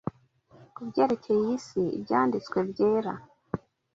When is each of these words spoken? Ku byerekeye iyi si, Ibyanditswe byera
Ku 0.73 0.81
byerekeye 0.89 1.39
iyi 1.45 1.57
si, 1.67 1.81
Ibyanditswe 1.97 2.57
byera 2.69 3.13